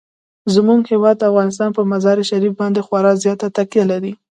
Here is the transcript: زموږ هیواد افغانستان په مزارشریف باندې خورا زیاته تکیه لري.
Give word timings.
زموږ 0.53 0.79
هیواد 0.91 1.27
افغانستان 1.29 1.69
په 1.77 1.81
مزارشریف 1.91 2.53
باندې 2.61 2.81
خورا 2.87 3.11
زیاته 3.23 3.47
تکیه 3.57 3.83
لري. 3.91 4.11